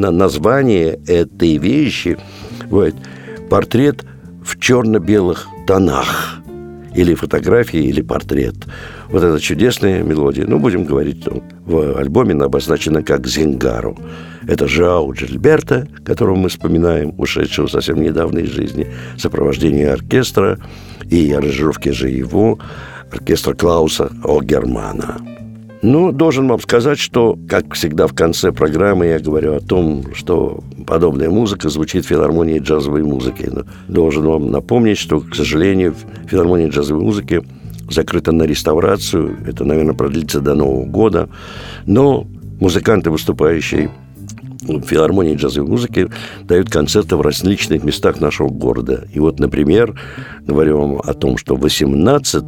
этой 1.07 1.59
вещи. 1.59 2.17
Вот, 2.71 2.95
портрет 3.51 4.07
в 4.43 4.59
черно-белых 4.59 5.47
тонах 5.67 6.41
или 6.95 7.15
фотографии, 7.15 7.81
или 7.81 8.01
портрет. 8.01 8.57
Вот 9.11 9.25
эта 9.25 9.41
чудесная 9.41 10.05
мелодия. 10.05 10.47
Ну, 10.47 10.61
будем 10.61 10.85
говорить, 10.85 11.27
ну, 11.27 11.43
в 11.67 11.99
альбоме 11.99 12.33
она 12.33 12.45
обозначена 12.45 13.03
как 13.03 13.27
«Зингару». 13.27 13.99
Это 14.47 14.69
Жау 14.69 15.13
Джильберта, 15.13 15.89
которого 16.05 16.37
мы 16.37 16.49
вспоминаем, 16.49 17.15
ушедшего 17.19 17.67
совсем 17.67 18.01
недавно 18.01 18.39
из 18.39 18.51
жизни, 18.51 18.87
сопровождение 19.19 19.93
оркестра 19.93 20.59
и 21.11 21.33
аранжировки 21.33 21.89
же 21.89 22.09
его, 22.09 22.61
оркестра 23.11 23.55
Клауса 23.55 24.13
Огермана. 24.23 25.17
Ну, 25.83 26.13
должен 26.13 26.47
вам 26.47 26.61
сказать, 26.61 26.99
что, 26.99 27.37
как 27.49 27.75
всегда 27.75 28.07
в 28.07 28.15
конце 28.15 28.53
программы, 28.53 29.07
я 29.07 29.19
говорю 29.19 29.55
о 29.55 29.61
том, 29.61 30.15
что 30.15 30.63
подобная 30.87 31.31
музыка 31.31 31.69
звучит 31.69 32.05
в 32.05 32.09
филармонии 32.09 32.59
джазовой 32.59 33.03
музыки. 33.03 33.51
Но 33.51 33.65
должен 33.89 34.25
вам 34.25 34.51
напомнить, 34.51 34.99
что, 34.99 35.21
к 35.21 35.35
сожалению, 35.35 35.95
филармония 36.29 36.69
джазовой 36.69 37.03
музыки 37.03 37.43
закрыта 37.91 38.32
на 38.32 38.45
реставрацию. 38.45 39.36
Это, 39.47 39.64
наверное, 39.64 39.95
продлится 39.95 40.41
до 40.41 40.55
Нового 40.55 40.86
года. 40.86 41.28
Но 41.86 42.26
музыканты, 42.61 43.11
выступающие 43.11 43.91
в 44.62 44.82
филармонии 44.82 45.34
джазовой 45.34 45.68
музыки 45.68 46.11
дают 46.43 46.70
концерты 46.70 47.16
в 47.16 47.20
различных 47.20 47.82
местах 47.82 48.20
нашего 48.20 48.49
города. 48.49 49.07
И 49.12 49.18
вот, 49.18 49.41
например, 49.41 49.99
говорю 50.47 50.78
вам 50.78 51.01
о 51.03 51.14
том, 51.14 51.36
что 51.36 51.57
18 51.57 52.45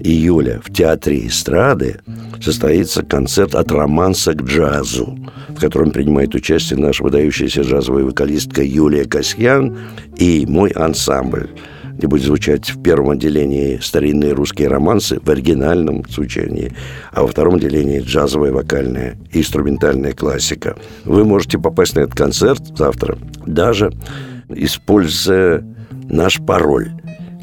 июля 0.00 0.60
в 0.64 0.72
Театре 0.72 1.26
эстрады 1.26 2.00
состоится 2.40 3.02
концерт 3.02 3.54
от 3.54 3.70
романса 3.70 4.32
к 4.32 4.42
джазу, 4.42 5.18
в 5.48 5.60
котором 5.60 5.90
принимает 5.90 6.34
участие 6.34 6.78
наша 6.78 7.02
выдающаяся 7.02 7.62
джазовая 7.62 8.04
вокалистка 8.04 8.62
Юлия 8.62 9.04
Касьян 9.04 9.76
и 10.16 10.46
мой 10.46 10.70
ансамбль. 10.70 11.50
Будет 12.04 12.24
звучать 12.24 12.68
в 12.68 12.82
первом 12.82 13.10
отделении 13.10 13.78
старинные 13.80 14.32
русские 14.32 14.68
романсы 14.68 15.18
в 15.18 15.30
оригинальном 15.30 16.04
звучании, 16.08 16.72
а 17.12 17.22
во 17.22 17.28
втором 17.28 17.54
отделении 17.54 18.00
джазовая, 18.00 18.52
вокальная 18.52 19.16
и 19.32 19.38
инструментальная 19.38 20.12
классика. 20.12 20.76
Вы 21.04 21.24
можете 21.24 21.58
попасть 21.58 21.94
на 21.96 22.00
этот 22.00 22.14
концерт 22.14 22.62
завтра, 22.76 23.16
даже 23.46 23.92
используя 24.48 25.64
наш 26.10 26.38
пароль 26.44 26.90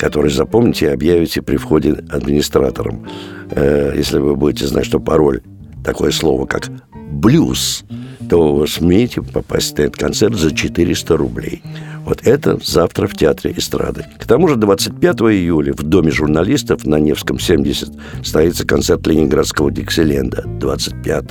который 0.04 0.32
запомните 0.32 0.88
и 0.88 0.90
объявите 0.90 1.42
при 1.42 1.56
входе 1.56 1.94
администратором. 2.10 3.08
Э, 3.52 3.94
если 3.96 4.20
вы 4.20 4.36
будете 4.36 4.68
знать, 4.68 4.86
что 4.86 5.00
пароль 5.00 5.42
такое 5.82 6.12
слово, 6.12 6.46
как 6.46 6.70
блюз, 7.10 7.86
то 8.30 8.56
вы 8.56 8.68
сумеете 8.68 9.22
попасть 9.22 9.78
на 9.78 9.84
этот 9.84 9.98
концерт 9.98 10.36
за 10.36 10.54
400 10.54 11.18
рублей. 11.18 11.62
Вот 12.06 12.26
это 12.28 12.60
завтра 12.64 13.08
в 13.08 13.16
Театре 13.16 13.54
эстрады. 13.56 14.06
К 14.20 14.26
тому 14.26 14.48
же 14.48 14.56
25 14.56 15.22
июля 15.22 15.74
в 15.74 15.84
Доме 15.84 16.12
журналистов 16.12 16.86
на 16.86 17.00
Невском 17.00 17.40
70 17.40 17.92
состоится 18.22 18.66
концерт 18.66 19.06
Ленинградского 19.08 19.72
Диксиленда 19.72 20.44
25 20.60 21.26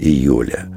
июля. 0.00 0.68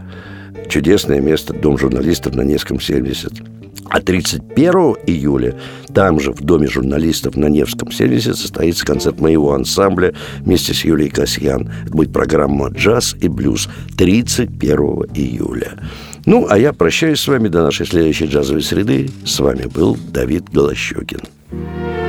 Чудесное 0.69 1.21
место 1.21 1.53
Дом 1.53 1.77
журналистов 1.77 2.35
на 2.35 2.41
Невском 2.41 2.79
70. 2.79 3.54
А 3.89 4.01
31 4.01 4.95
июля 5.05 5.55
там 5.93 6.19
же, 6.19 6.33
в 6.33 6.41
Доме 6.41 6.67
журналистов 6.67 7.38
на 7.38 7.45
Невском 7.45 7.89
70, 7.89 8.36
состоится 8.36 8.86
концерт 8.86 9.21
моего 9.21 9.53
ансамбля 9.53 10.13
вместе 10.41 10.73
с 10.73 10.83
Юлией 10.83 11.09
Касьян. 11.09 11.71
Это 11.86 11.95
будет 11.95 12.11
программа 12.11 12.67
«Джаз 12.69 13.15
и 13.21 13.29
блюз» 13.29 13.69
31 13.97 14.77
июля. 15.13 15.79
Ну, 16.25 16.47
а 16.49 16.59
я 16.59 16.73
прощаюсь 16.73 17.21
с 17.21 17.27
вами 17.27 17.47
до 17.47 17.63
нашей 17.63 17.86
следующей 17.86 18.25
джазовой 18.25 18.61
среды. 18.61 19.09
С 19.25 19.39
вами 19.39 19.67
был 19.73 19.97
Давид 20.11 20.49
Голощекин. 20.51 21.21
Já 21.51 22.04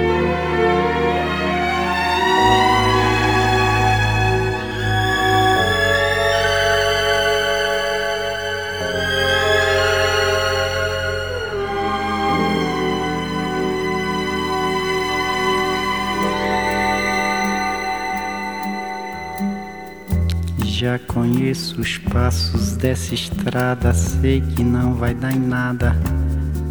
conheço 21.46 21.80
os 21.80 21.96
passos 21.98 22.72
dessa 22.72 23.14
estrada, 23.14 23.94
sei 23.94 24.40
que 24.40 24.64
não 24.64 24.94
vai 24.94 25.14
dar 25.14 25.32
em 25.32 25.38
nada. 25.38 25.96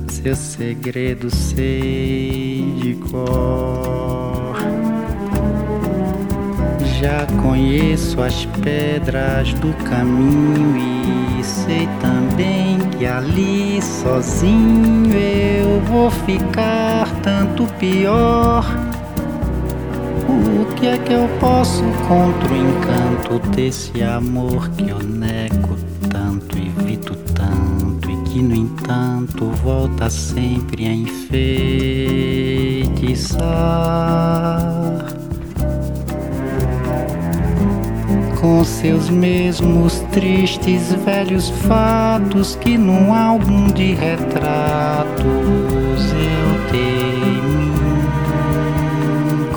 Seu 0.10 0.36
segredo 0.36 1.34
sei 1.34 2.76
de 2.82 2.96
cor. 3.10 4.58
Já 7.00 7.26
conheço 7.42 8.22
as 8.22 8.46
pedras 8.62 9.54
do 9.54 9.72
caminho 9.86 10.76
e 11.40 11.42
sei 11.42 11.88
também 12.02 12.78
que 12.98 13.06
ali 13.06 13.82
sozinho 13.82 15.14
eu 15.16 15.80
vou 15.86 16.12
ficar 16.12 17.08
tanto 17.22 17.66
pior. 17.80 18.66
Que 20.76 20.88
é 20.88 20.98
que 20.98 21.14
eu 21.14 21.28
posso 21.40 21.84
contra 22.08 22.54
o 22.54 22.58
encanto 22.58 23.40
desse 23.56 24.04
amor 24.04 24.70
que 24.72 24.90
eu 24.90 25.00
nego 25.00 25.78
tanto, 26.12 26.58
evito 26.58 27.16
tanto 27.34 28.12
e 28.12 28.18
que, 28.30 28.42
no 28.42 28.54
entanto, 28.56 29.46
volta 29.64 30.10
sempre 30.10 30.86
a 30.86 30.94
enfeitiçar? 30.94 31.56
Com 38.40 38.64
seus 38.64 39.10
mesmos 39.10 40.02
tristes 40.12 40.94
velhos 41.06 41.50
fatos 41.50 42.56
que 42.58 42.78
num 42.78 43.14
álbum 43.14 43.68
de 43.68 43.94
retratos 43.94 45.24
eu 46.14 46.68
temi 46.70 47.72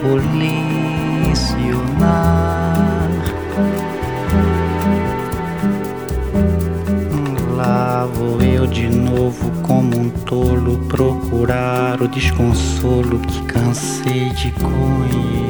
colisionar. 0.00 0.67
Vou 8.14 8.40
eu 8.42 8.66
de 8.66 8.88
novo 8.88 9.50
como 9.62 9.98
um 9.98 10.10
tolo 10.10 10.78
procurar 10.88 12.00
o 12.00 12.08
desconsolo 12.08 13.18
que 13.20 13.42
cansei 13.42 14.30
de 14.30 14.50
conhecer. 14.52 15.48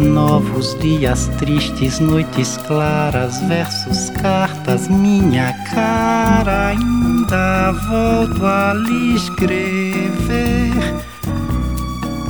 Novos 0.00 0.76
dias 0.80 1.28
tristes, 1.38 2.00
noites 2.00 2.56
claras, 2.66 3.40
versos, 3.48 4.10
cartas, 4.10 4.88
minha 4.88 5.52
cara. 5.74 6.68
Ainda 6.68 7.72
volto 7.72 8.44
a 8.44 8.74
lhe 8.74 9.14
escrever. 9.14 11.05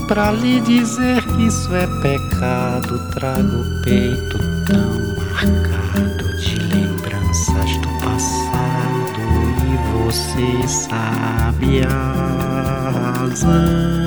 Pra 0.08 0.30
lhe 0.30 0.60
dizer 0.60 1.20
que 1.24 1.46
isso 1.48 1.74
é 1.74 1.84
pecado, 2.00 3.10
trago 3.10 3.62
o 3.62 3.82
peito 3.82 4.38
tão 4.64 5.16
marcado 5.32 6.36
de 6.38 6.60
lembranças 6.60 7.76
do 7.78 7.88
passado. 7.98 9.20
E 9.66 9.76
você 10.04 10.68
sabe 10.68 11.82
a 11.82 13.18
razão. 13.18 14.06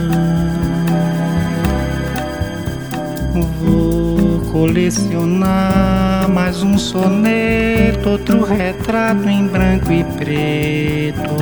Vou 3.59 4.39
colecionar 4.53 6.29
mais 6.29 6.63
um 6.63 6.77
soneto, 6.77 8.11
outro 8.11 8.45
retrato 8.45 9.27
em 9.27 9.45
branco 9.47 9.91
e 9.91 10.05
preto, 10.05 11.35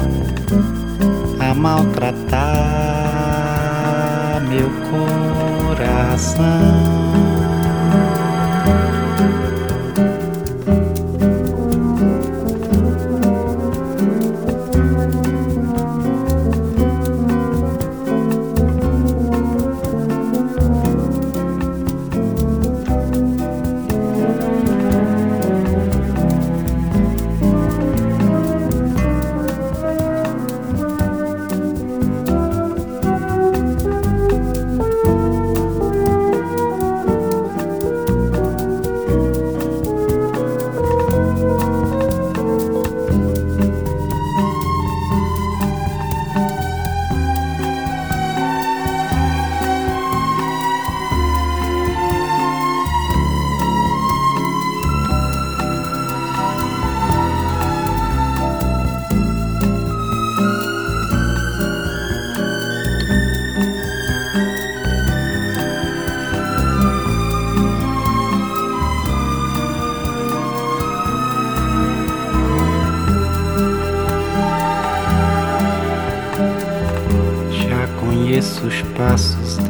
a 1.40 1.54
maltratar 1.54 3.37
meu 4.58 4.70
coração. 5.76 7.07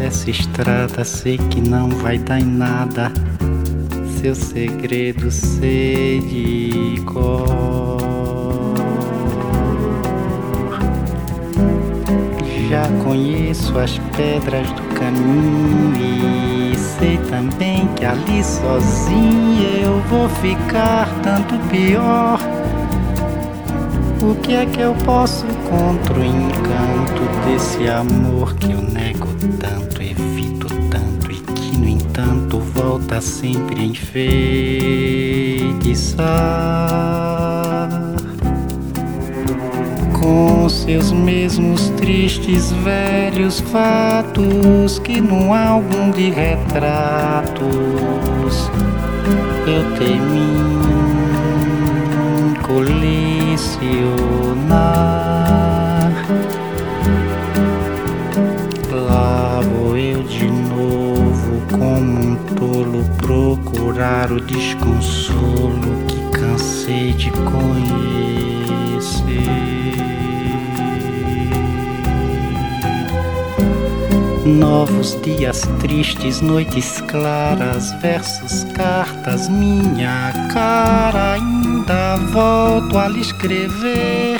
Dessa 0.08 0.32
estrada, 0.32 1.03
sei 1.03 1.38
que 1.38 1.60
não 1.60 1.89
vai 1.89 2.18
dar 2.18 2.39
em 2.39 2.45
nada. 2.45 3.12
Seu 4.22 4.34
segredo 4.34 5.30
sei 5.30 6.22
de 6.22 7.01
cor. 7.01 7.97
Já 12.70 12.88
conheço 13.03 13.78
as 13.78 13.99
pedras 14.16 14.72
do 14.72 14.84
caminho 14.95 16.72
e 16.72 16.78
sei 16.78 17.18
também 17.30 17.86
que 17.97 18.05
ali 18.05 18.41
sozinho 18.45 19.62
eu 19.84 19.99
vou 20.03 20.30
ficar 20.30 21.10
tanto 21.22 21.53
pior. 21.68 22.39
O 24.22 24.36
que 24.36 24.55
é 24.55 24.66
que 24.66 24.80
eu 24.80 24.93
posso 25.03 25.45
contra 25.70 26.14
o 26.14 26.24
encanto 26.24 27.22
desse 27.45 27.89
amor 27.89 28.55
que 28.55 28.72
eu 28.72 28.86
volta 32.97 33.21
sempre 33.21 33.79
a 33.79 33.83
enfeitiçar? 33.83 34.27
Com 40.19 40.67
seus 40.67 41.11
mesmos 41.11 41.89
tristes 41.91 42.71
velhos 42.71 43.59
fatos 43.59 44.97
que 44.99 45.21
num 45.21 45.53
álbum 45.53 46.09
de 46.09 46.31
retratos 46.31 47.61
eu 49.67 49.83
temi 49.97 50.57
colecionar. 52.65 54.07
Procurar 63.28 64.32
o 64.32 64.39
desconsolo 64.39 66.05
que 66.07 66.17
cansei 66.32 67.11
de 67.11 67.30
conhecer. 67.32 67.67
Novos 74.45 75.19
dias 75.21 75.63
tristes, 75.82 76.39
noites 76.39 77.01
claras, 77.01 77.91
versos, 78.01 78.63
cartas, 78.73 79.49
minha 79.49 80.32
cara. 80.53 81.34
Ainda 81.34 82.15
volto 82.32 82.97
a 82.97 83.09
lhe 83.09 83.19
escrever 83.19 84.39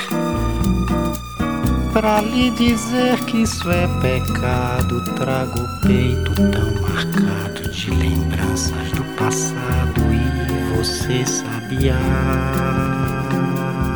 para 1.92 2.22
lhe 2.22 2.50
dizer 2.52 3.18
que 3.26 3.42
isso 3.42 3.70
é 3.70 3.86
pecado. 4.00 5.04
Trago 5.14 5.60
o 5.60 5.80
peito 5.86 6.32
tão 6.34 6.80
marcado 6.80 7.67
lembranças 7.90 8.92
do 8.92 9.04
passado 9.16 10.00
e 10.12 10.76
você 10.76 11.24
sabe 11.26 11.90
a 11.90 11.98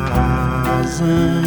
razão. 0.09 1.43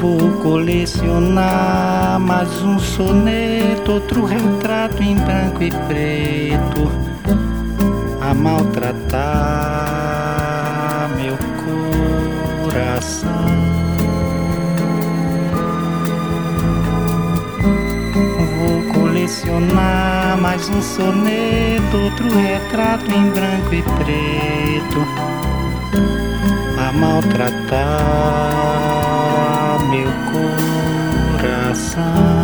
Vou 0.00 0.32
colecionar 0.42 2.18
mais 2.18 2.62
um 2.62 2.78
soneto, 2.78 3.92
outro 3.92 4.24
retrato 4.24 5.02
em 5.02 5.14
branco 5.16 5.62
e 5.62 5.70
preto, 5.70 6.90
a 8.22 8.32
maltratar 8.32 9.50
meu 11.16 11.36
coração. 12.64 13.19
Colecionar 19.30 20.36
mais 20.40 20.68
um 20.68 20.82
soneto, 20.82 21.96
outro 21.96 22.28
retrato 22.34 23.12
em 23.12 23.30
branco 23.30 23.72
e 23.72 23.80
preto, 23.80 25.06
a 26.76 26.90
maltratar 26.92 27.78
meu 29.88 30.10
coração. 31.38 32.39